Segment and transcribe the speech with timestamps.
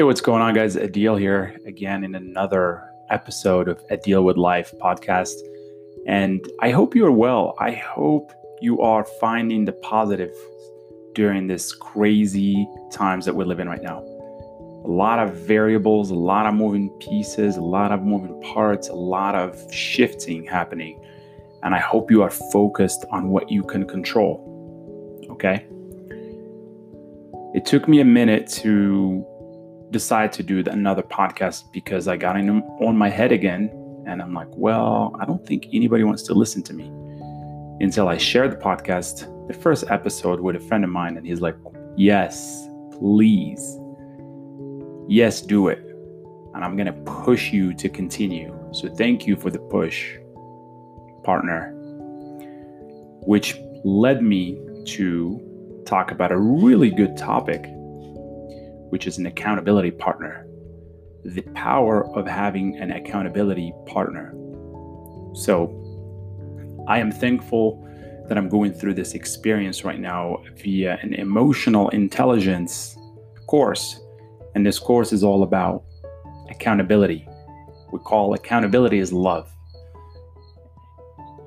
[0.00, 0.76] Hey, what's going on, guys?
[0.76, 5.34] Adil here again in another episode of Adil with Life podcast.
[6.06, 7.54] And I hope you are well.
[7.58, 10.32] I hope you are finding the positive
[11.14, 13.98] during this crazy times that we live in right now.
[13.98, 18.94] A lot of variables, a lot of moving pieces, a lot of moving parts, a
[18.94, 20.98] lot of shifting happening.
[21.62, 25.26] And I hope you are focused on what you can control.
[25.28, 25.66] Okay?
[27.52, 29.26] It took me a minute to
[29.90, 33.70] decide to do another podcast because I got in on my head again.
[34.06, 36.86] And I'm like, well, I don't think anybody wants to listen to me
[37.84, 41.16] until I shared the podcast, the first episode with a friend of mine.
[41.16, 41.56] And he's like,
[41.96, 43.78] yes, please.
[45.08, 45.78] Yes, do it.
[46.54, 48.56] And I'm going to push you to continue.
[48.72, 50.16] So thank you for the push,
[51.24, 51.72] partner.
[53.26, 57.64] Which led me to talk about a really good topic
[58.90, 60.46] which is an accountability partner.
[61.24, 64.34] The power of having an accountability partner.
[65.34, 65.76] So,
[66.88, 67.86] I am thankful
[68.28, 72.96] that I'm going through this experience right now via an emotional intelligence
[73.46, 74.00] course.
[74.54, 75.84] And this course is all about
[76.48, 77.26] accountability.
[77.92, 79.50] We call accountability is love.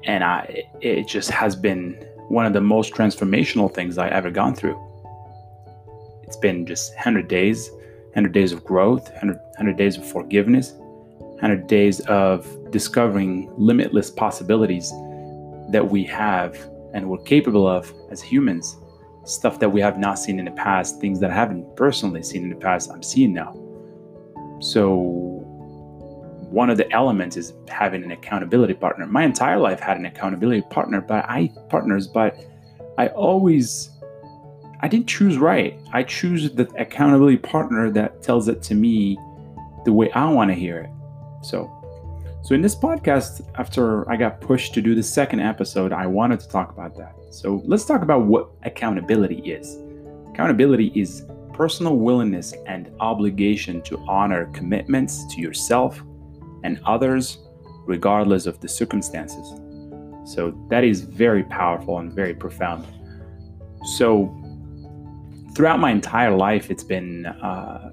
[0.05, 1.93] And I it just has been
[2.27, 4.77] one of the most transformational things I ever gone through
[6.33, 7.69] it's been just 100 days
[8.13, 10.73] 100 days of growth 100, 100 days of forgiveness
[11.43, 14.89] 100 days of discovering limitless possibilities
[15.69, 16.55] that we have
[16.93, 18.77] and we're capable of as humans.
[19.25, 22.43] Stuff that we have not seen in the past things that i haven't personally seen
[22.43, 23.51] in the past i'm seeing now.
[24.59, 24.85] So
[26.49, 29.05] one of the elements is having an accountability partner.
[29.05, 32.37] My entire life had an accountability partner but i partners but
[32.97, 33.89] i always
[34.83, 35.79] I didn't choose right.
[35.93, 39.17] I choose the accountability partner that tells it to me
[39.85, 40.89] the way I want to hear it.
[41.41, 41.71] So,
[42.43, 46.41] so in this podcast, after I got pushed to do the second episode, I wanted
[46.41, 47.15] to talk about that.
[47.29, 49.77] So let's talk about what accountability is.
[50.33, 51.23] Accountability is
[51.53, 56.03] personal willingness and obligation to honor commitments to yourself
[56.65, 57.37] and others,
[57.85, 59.47] regardless of the circumstances.
[60.25, 62.85] So that is very powerful and very profound.
[63.95, 64.42] So
[65.55, 67.89] throughout my entire life, it's been uh,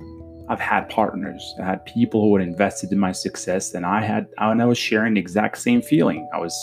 [0.49, 4.29] I've had partners, I had people who had invested in my success, and I had
[4.39, 6.29] and I was sharing the exact same feeling.
[6.35, 6.55] I was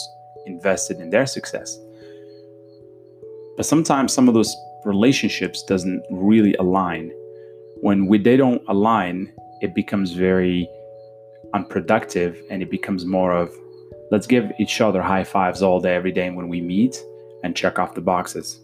[0.45, 1.77] invested in their success.
[3.55, 7.11] But sometimes some of those relationships doesn't really align.
[7.81, 10.69] When we, they don't align, it becomes very
[11.53, 13.51] unproductive, and it becomes more of
[14.11, 17.01] let's give each other high fives all day, every day when we meet,
[17.43, 18.59] and check off the boxes.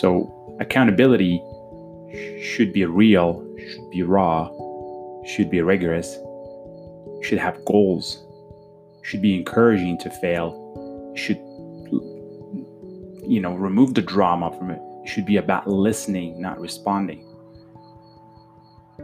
[0.00, 1.42] So accountability
[2.42, 4.50] should be real, should be raw,
[5.24, 6.18] should be rigorous,
[7.22, 8.24] should have goals,
[9.02, 11.38] should be encouraging to fail, should
[13.26, 14.80] you know remove the drama from it.
[15.04, 17.24] it should be about listening, not responding.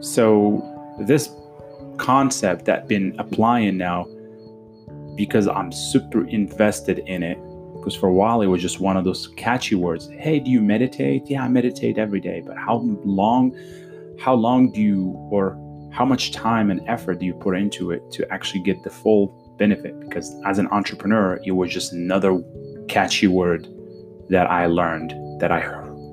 [0.00, 0.62] So
[1.00, 1.30] this
[1.98, 4.06] concept that I've been applying now
[5.16, 7.38] because I'm super invested in it
[7.84, 10.08] because for a while it was just one of those catchy words.
[10.18, 11.24] Hey, do you meditate?
[11.26, 12.42] Yeah, I meditate every day.
[12.44, 13.54] But how long,
[14.18, 15.60] how long do you, or
[15.92, 19.54] how much time and effort do you put into it to actually get the full
[19.58, 20.00] benefit?
[20.00, 22.42] Because as an entrepreneur, it was just another
[22.88, 23.68] catchy word
[24.30, 25.10] that I learned
[25.42, 25.68] that I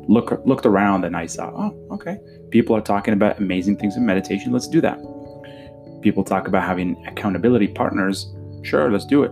[0.09, 4.05] look looked around and I saw, oh, okay, people are talking about amazing things in
[4.05, 4.51] meditation.
[4.51, 4.99] Let's do that.
[6.01, 8.29] People talk about having accountability partners.
[8.63, 9.31] Sure, let's do it.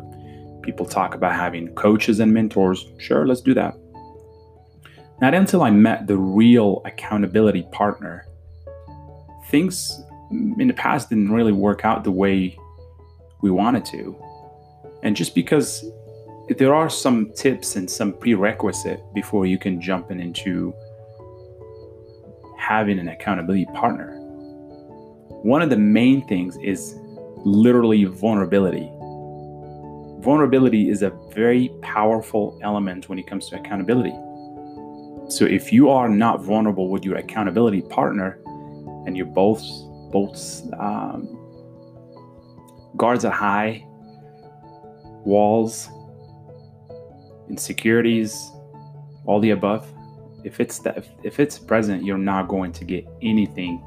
[0.69, 2.85] People talk about having coaches and mentors.
[2.99, 3.75] Sure, let's do that.
[5.19, 8.27] Not until I met the real accountability partner,
[9.47, 9.99] things
[10.29, 12.55] in the past didn't really work out the way
[13.41, 14.15] we wanted to.
[15.01, 15.83] And just because
[16.59, 20.71] there are some tips and some prerequisite before you can jump in into
[22.59, 24.19] having an accountability partner.
[25.41, 26.93] One of the main things is
[27.43, 28.91] literally vulnerability
[30.19, 34.13] vulnerability is a very powerful element when it comes to accountability.
[35.29, 38.39] So if you are not vulnerable with your accountability partner,
[39.05, 39.63] and you're both
[40.11, 41.37] both um,
[42.97, 43.85] guards are high,
[45.23, 45.89] walls,
[47.49, 48.51] insecurities,
[49.25, 49.87] all the above.
[50.43, 50.81] If it's
[51.23, 53.83] if it's present, you're not going to get anything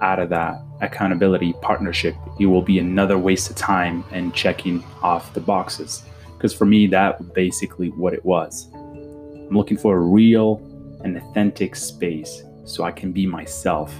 [0.00, 5.34] out of that accountability partnership, it will be another waste of time and checking off
[5.34, 6.02] the boxes.
[6.36, 8.68] Because for me, that was basically what it was.
[8.72, 10.62] I'm looking for a real
[11.04, 13.94] and authentic space so I can be myself.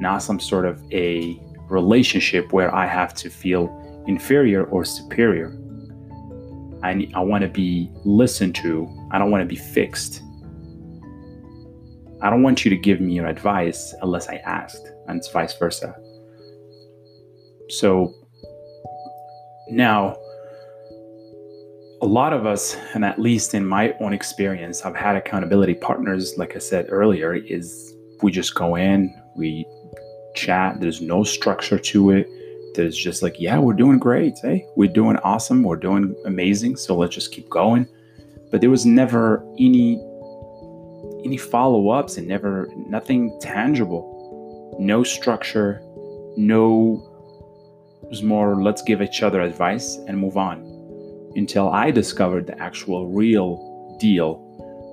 [0.00, 3.70] not some sort of a relationship where I have to feel
[4.06, 5.56] inferior or superior.
[6.82, 8.88] I, I want to be listened to.
[9.10, 10.22] I don't want to be fixed.
[12.24, 15.54] I don't want you to give me your advice unless I asked, and it's vice
[15.56, 15.94] versa.
[17.68, 18.12] So
[19.70, 20.16] now,
[22.02, 26.34] a lot of us, and at least in my own experience, I've had accountability partners,
[26.36, 29.66] like I said earlier, is we just go in, we
[30.34, 32.26] chat, there's no structure to it
[32.74, 34.38] there's just like, yeah, we're doing great.
[34.40, 35.62] Hey, we're doing awesome.
[35.62, 36.76] We're doing amazing.
[36.76, 37.86] So let's just keep going.
[38.50, 39.96] But there was never any
[41.24, 44.76] any follow-ups and never nothing tangible.
[44.78, 45.80] No structure,
[46.36, 47.10] no
[48.02, 50.58] it was more let's give each other advice and move on.
[51.36, 54.34] Until I discovered the actual real deal,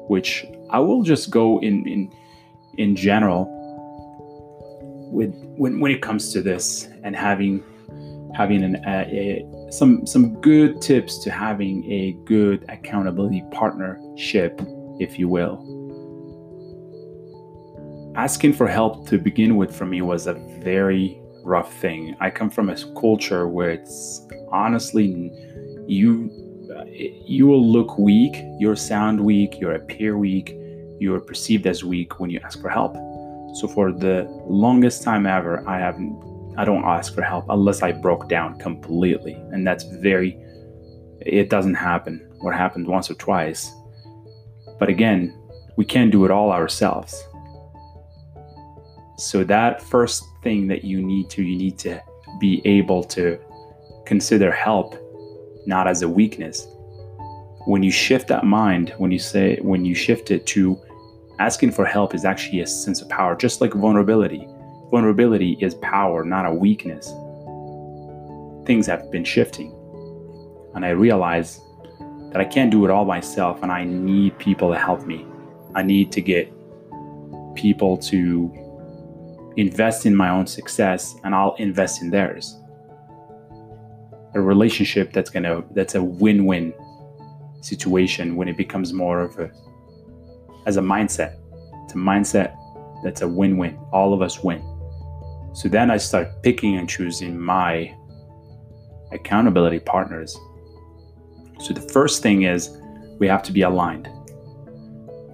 [0.07, 2.11] which I will just go in in
[2.77, 3.47] in general
[5.11, 7.63] with when when it comes to this and having
[8.33, 14.61] having an, a, a, some some good tips to having a good accountability partnership,
[14.99, 15.80] if you will.
[18.15, 22.15] Asking for help to begin with for me was a very rough thing.
[22.19, 25.31] I come from a culture where it's honestly
[25.87, 26.29] you
[26.75, 30.55] uh, you will look weak, you'll sound weak, you'll appear weak,
[30.99, 32.95] you're perceived as weak when you ask for help.
[33.55, 36.21] So for the longest time ever, I haven't
[36.57, 39.33] I don't ask for help unless I broke down completely.
[39.51, 40.37] And that's very,
[41.21, 42.27] it doesn't happen.
[42.39, 43.71] What happened once or twice.
[44.79, 45.33] But again,
[45.77, 47.23] we can't do it all ourselves.
[49.21, 52.01] So, that first thing that you need to, you need to
[52.39, 53.39] be able to
[54.06, 54.95] consider help
[55.65, 56.68] not as a weakness.
[57.68, 60.79] When you shift that mind, when you say, when you shift it to
[61.39, 64.47] asking for help is actually a sense of power, just like vulnerability
[64.91, 67.07] Vulnerability is power, not a weakness.
[68.67, 69.74] Things have been shifting.
[70.75, 71.62] And I realize
[72.33, 75.25] that I can't do it all myself and I need people to help me.
[75.75, 76.51] I need to get
[77.56, 78.51] people to
[79.57, 82.57] invest in my own success and I'll invest in theirs.
[84.33, 86.74] A relationship that's going to that's a win-win
[87.62, 89.51] situation when it becomes more of a
[90.65, 91.38] as a mindset.
[91.83, 92.56] It's a mindset
[93.03, 93.77] that's a win-win.
[93.92, 94.63] All of us win.
[95.53, 97.94] So then I start picking and choosing my
[99.12, 100.38] accountability partners.
[101.59, 102.77] So the first thing is
[103.19, 104.07] we have to be aligned.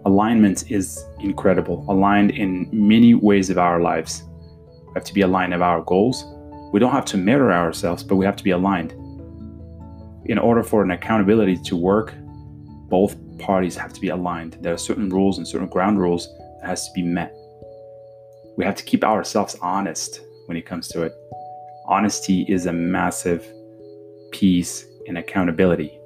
[0.05, 4.23] Alignment is incredible, aligned in many ways of our lives.
[4.87, 6.25] We have to be aligned of our goals.
[6.73, 8.91] We don't have to mirror ourselves, but we have to be aligned.
[10.25, 12.13] In order for an accountability to work,
[12.89, 14.57] both parties have to be aligned.
[14.61, 16.27] There are certain rules and certain ground rules
[16.61, 17.33] that has to be met
[18.57, 21.13] we have to keep ourselves honest when it comes to it.
[21.87, 23.45] Honesty is a massive
[24.31, 25.97] piece in accountability.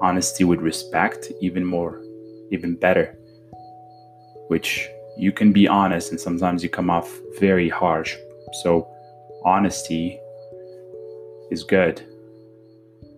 [0.00, 2.00] Honesty with respect, even more,
[2.52, 3.18] even better.
[4.54, 8.16] Which you can be honest and sometimes you come off very harsh.
[8.62, 8.86] So,
[9.44, 10.16] honesty
[11.50, 12.00] is good.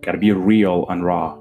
[0.00, 1.36] Gotta be real and raw.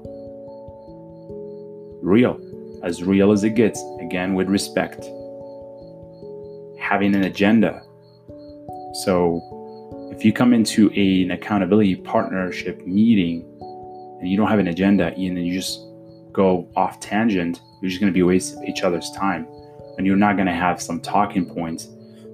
[2.02, 2.38] Real,
[2.82, 5.02] as real as it gets, again, with respect
[6.78, 7.82] having an agenda.
[9.04, 9.40] So
[10.12, 13.46] if you come into a, an accountability partnership meeting
[14.20, 15.80] and you don't have an agenda and you just
[16.32, 19.48] go off tangent, you're just to be wasting each other's time
[19.96, 21.84] and you're not going to have some talking points.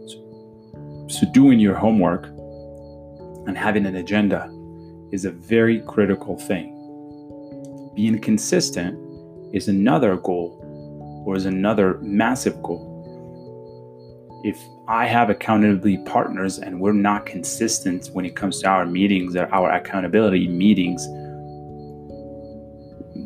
[0.06, 2.26] So, so doing your homework
[3.46, 4.50] and having an agenda
[5.12, 6.68] is a very critical thing.
[7.94, 8.98] Being consistent
[9.54, 12.92] is another goal or is another massive goal
[14.42, 19.36] if I have accountability partners and we're not consistent when it comes to our meetings
[19.36, 21.06] or our accountability meetings,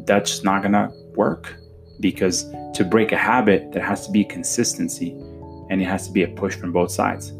[0.06, 1.56] that's not gonna work
[2.00, 5.12] because to break a habit, there has to be consistency
[5.70, 7.32] and it has to be a push from both sides.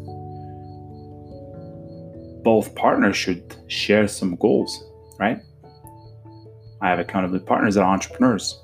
[2.43, 4.83] Both partners should share some goals,
[5.19, 5.39] right?
[6.81, 8.61] I have accountability partners that are entrepreneurs,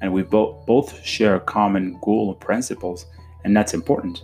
[0.00, 3.06] and we both both share a common goal principles,
[3.44, 4.22] and that's important.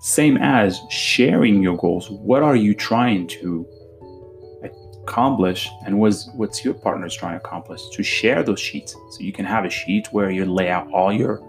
[0.00, 2.10] Same as sharing your goals.
[2.10, 3.66] What are you trying to
[5.02, 8.92] accomplish and what's what's your partner's trying to accomplish to share those sheets.
[8.92, 11.40] So you can have a sheet where you lay out all your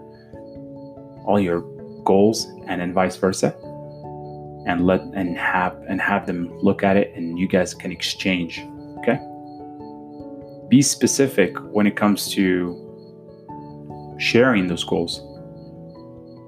[1.24, 1.60] all your
[2.04, 3.54] goals and then vice versa.
[4.66, 8.62] And let and have and have them look at it and you guys can exchange
[9.04, 9.20] okay?
[10.68, 12.80] Be specific when it comes to
[14.18, 15.20] sharing those goals.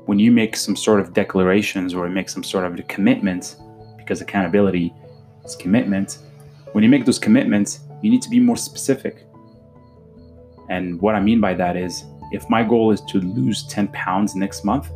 [0.06, 3.56] When you make some sort of declarations or make some sort of commitments,
[3.96, 4.94] because accountability
[5.44, 6.18] is commitment,
[6.76, 9.26] when you make those commitments, you need to be more specific.
[10.68, 14.34] And what I mean by that is if my goal is to lose 10 pounds
[14.34, 14.90] next month,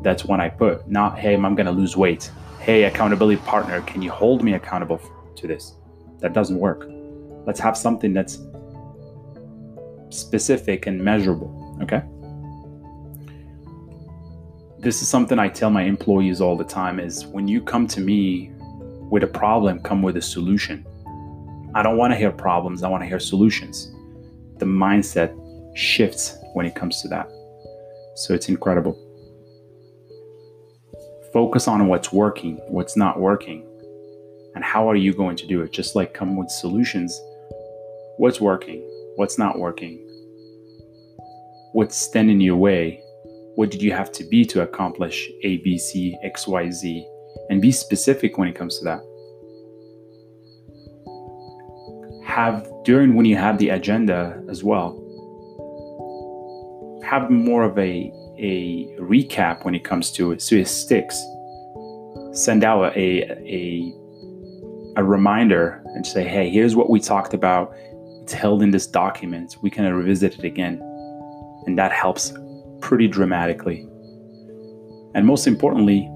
[0.00, 2.30] that's when I put, not, hey, I'm going to lose weight.
[2.58, 4.98] Hey, accountability partner, can you hold me accountable
[5.34, 5.74] to this?
[6.20, 6.88] That doesn't work.
[7.44, 8.38] Let's have something that's
[10.08, 12.02] specific and measurable, okay?
[14.78, 18.00] This is something I tell my employees all the time is when you come to
[18.00, 18.52] me
[19.10, 20.85] with a problem, come with a solution.
[21.76, 23.92] I don't want to hear problems, I want to hear solutions.
[24.56, 25.36] The mindset
[25.76, 27.28] shifts when it comes to that.
[28.14, 28.94] So it's incredible.
[31.34, 33.62] Focus on what's working, what's not working,
[34.54, 35.70] and how are you going to do it?
[35.70, 37.20] Just like come with solutions.
[38.16, 38.80] What's working?
[39.16, 39.98] What's not working?
[41.74, 43.02] What's standing in your way?
[43.56, 47.06] What did you have to be to accomplish A, B, C, X, Y, Z?
[47.50, 49.02] And be specific when it comes to that.
[52.36, 54.92] Have during when you have the agenda as well,
[57.02, 61.18] have more of a a recap when it comes to it, so it sticks.
[62.32, 63.94] Send out a a
[64.98, 67.74] a reminder and say, hey, here's what we talked about.
[68.22, 69.56] It's held in this document.
[69.62, 70.78] We can revisit it again.
[71.64, 72.34] And that helps
[72.82, 73.88] pretty dramatically.
[75.14, 76.06] And most importantly,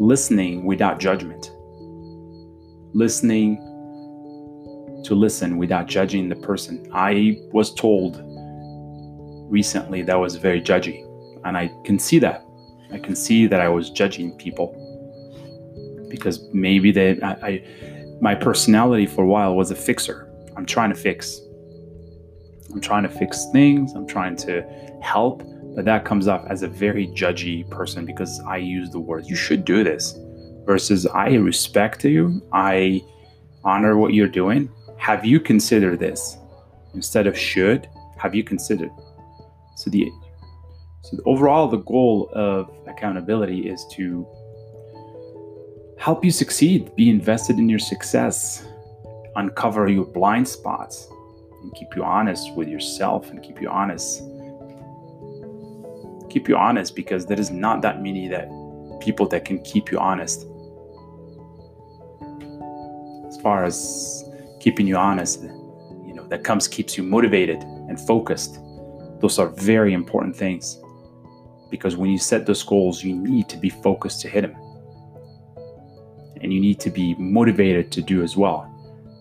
[0.00, 1.52] listening without judgment.
[2.94, 3.58] Listening
[5.04, 6.88] to listen without judging the person.
[6.92, 8.22] I was told
[9.50, 11.04] recently that was very judgy,
[11.44, 12.44] and I can see that.
[12.92, 14.80] I can see that I was judging people
[16.08, 17.64] because maybe they I, I
[18.20, 20.30] my personality for a while was a fixer.
[20.56, 21.40] I'm trying to fix.
[22.72, 23.92] I'm trying to fix things.
[23.94, 24.62] I'm trying to
[25.02, 25.42] help,
[25.74, 29.36] but that comes off as a very judgy person because I use the word "you
[29.36, 30.18] should do this,"
[30.64, 32.40] versus "I respect you.
[32.52, 33.02] I
[33.64, 34.70] honor what you're doing.
[35.04, 36.38] Have you considered this?"
[36.94, 38.90] Instead of "should," have you considered?
[39.76, 40.10] So the
[41.02, 44.26] so overall, the goal of accountability is to
[45.98, 48.66] help you succeed, be invested in your success,
[49.36, 51.06] uncover your blind spots,
[51.60, 54.22] and keep you honest with yourself and keep you honest.
[56.30, 58.48] Keep you honest because there is not that many that
[59.00, 60.46] people that can keep you honest.
[63.28, 64.24] As far as
[64.64, 65.42] keeping you honest,
[66.06, 68.58] you know, that comes keeps you motivated and focused.
[69.20, 70.80] Those are very important things
[71.70, 74.56] because when you set those goals, you need to be focused to hit them
[76.40, 78.70] and you need to be motivated to do as well.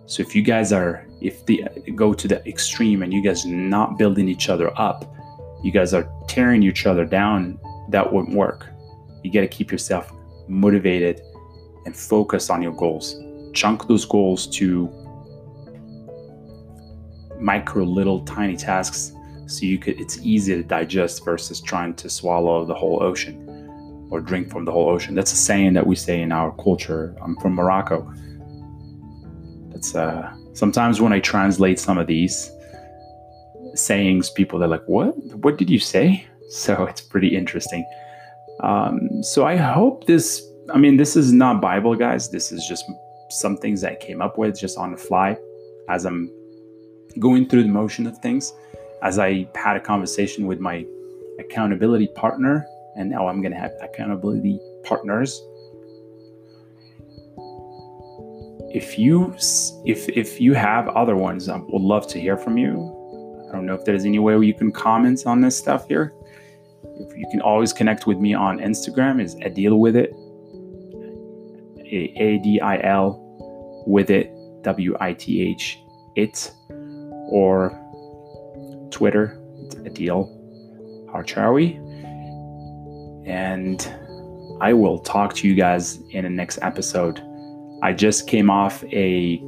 [0.06, 1.58] So if you guys are if they
[1.94, 5.14] go to the extreme and you guys not building each other up,
[5.62, 7.60] you guys are tearing each other down,
[7.90, 8.68] that wouldn't work.
[9.24, 10.10] You got to keep yourself
[10.48, 11.22] motivated
[11.86, 13.22] and focus on your goals.
[13.54, 15.03] Chunk those goals to
[17.44, 19.12] micro little tiny tasks
[19.48, 23.38] so you could it's easy to digest versus trying to swallow the whole ocean
[24.10, 25.16] or drink from the whole ocean.
[25.16, 27.16] That's a saying that we say in our culture.
[27.22, 28.12] I'm from Morocco.
[29.70, 32.52] That's uh, sometimes when I translate some of these
[33.74, 35.16] sayings, people they're like, "What?
[35.44, 37.84] What did you say?" So it's pretty interesting.
[38.60, 40.44] Um, so I hope this.
[40.72, 42.30] I mean, this is not Bible, guys.
[42.30, 42.86] This is just
[43.32, 45.36] some things that I came up with just on the fly
[45.90, 46.30] as I'm
[47.20, 48.54] going through the motion of things.
[49.02, 50.86] As I had a conversation with my
[51.40, 52.66] accountability partner
[52.96, 55.42] and now I'm going to have accountability partners.
[58.74, 59.36] If you
[59.86, 62.72] if if you have other ones, I would love to hear from you.
[63.50, 66.14] I don't know if there's any way you can comment on this stuff here.
[66.84, 70.12] If you can always connect with me on Instagram is Adil with it.
[71.86, 74.32] A D I L with it
[74.64, 75.80] W I T H
[76.16, 76.52] it
[77.34, 77.72] or
[78.92, 79.40] Twitter
[79.88, 80.30] Adil
[81.12, 81.80] Harchawi
[83.26, 83.92] and
[84.62, 87.22] I will talk to you guys in the next episode.
[87.82, 89.42] I just came off a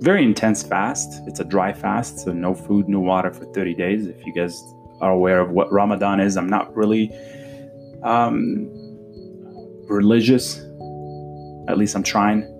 [0.00, 1.22] very intense fast.
[1.26, 4.06] It's a dry fast, so no food, no water for 30 days.
[4.06, 4.62] If you guys
[5.00, 7.10] are aware of what Ramadan is, I'm not really
[8.04, 8.68] um,
[9.88, 10.58] religious.
[11.68, 12.54] At least I'm trying.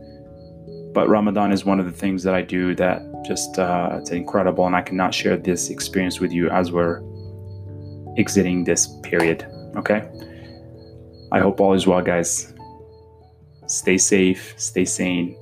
[0.92, 4.66] But Ramadan is one of the things that I do that just uh, it's incredible,
[4.66, 7.02] and I cannot share this experience with you as we're
[8.16, 9.46] exiting this period.
[9.76, 10.08] Okay?
[11.30, 12.54] I hope all is well, guys.
[13.66, 15.36] Stay safe, stay sane,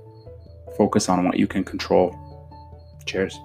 [0.77, 2.15] focus on what you can control.
[3.07, 3.39] Cheers.